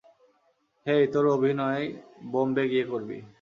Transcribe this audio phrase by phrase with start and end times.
[0.85, 1.83] হেই, তোর অভিনয়
[2.31, 3.21] বোম্বে গিয়ে করবি।